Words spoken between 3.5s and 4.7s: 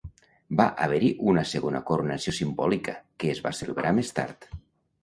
celebrar més tard.